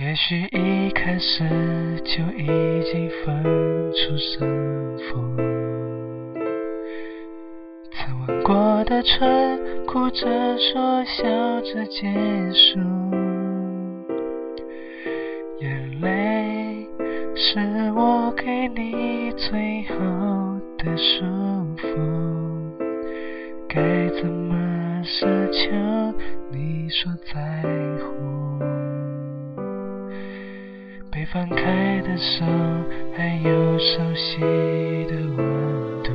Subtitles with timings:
[0.00, 1.42] 也许一开始
[2.04, 2.46] 就已
[2.84, 3.42] 经分
[3.92, 5.18] 出胜负。
[7.90, 10.24] 曾吻过的唇，哭着
[10.56, 11.24] 说笑
[11.62, 12.06] 着结
[12.52, 12.78] 束。
[15.58, 16.86] 眼泪
[17.34, 17.58] 是
[17.96, 19.96] 我给你最后
[20.78, 21.24] 的束
[21.76, 21.90] 缚，
[23.68, 25.72] 该怎么奢求
[26.52, 27.62] 你说在
[27.98, 28.37] 乎？
[31.30, 32.42] 放开的手，
[33.14, 35.44] 还有熟悉的温
[36.02, 36.10] 度。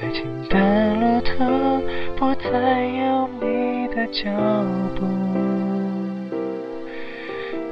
[0.00, 1.32] 爱情的路途
[2.16, 4.30] 不再有你的脚
[4.94, 5.04] 步，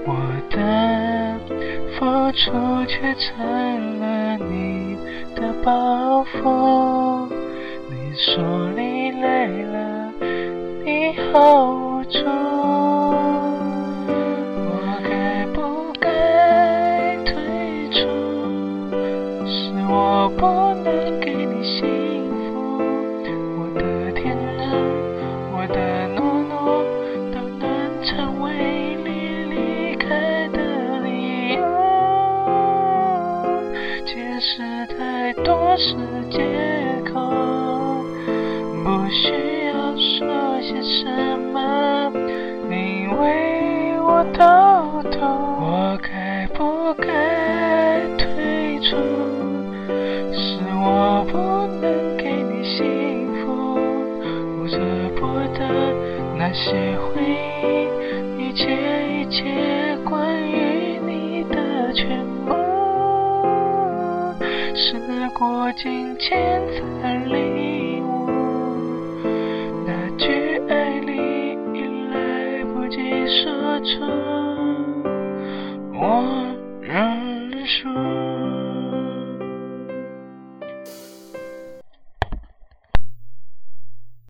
[0.05, 0.17] 我
[0.51, 1.39] 的
[1.97, 2.51] 付出
[2.89, 4.99] 却成了你
[5.37, 7.29] 的包袱。
[7.89, 8.43] 你说
[8.77, 10.13] 你累了，
[10.85, 12.19] 你好无助，
[20.23, 20.47] 我不
[20.85, 21.83] 能给你幸
[22.31, 22.79] 福，
[23.59, 24.71] 我的天真，
[25.51, 25.75] 我的
[26.15, 26.87] 懦弱，
[27.33, 27.67] 都能
[28.05, 28.55] 成为
[29.03, 29.11] 你
[29.53, 31.61] 离开的理由。
[34.07, 35.97] 解释太多是
[36.31, 36.39] 借
[37.13, 37.19] 口，
[56.53, 57.23] 那些回
[57.63, 57.65] 忆，
[58.37, 58.69] 一切
[59.09, 62.53] 一切关于你的全部。
[64.75, 64.99] 时
[65.39, 66.61] 过境迁
[67.01, 68.29] 才领悟，
[69.87, 71.81] 那句爱你已
[72.13, 72.99] 来不及
[73.29, 74.05] 说出，
[75.95, 78.22] 我认输。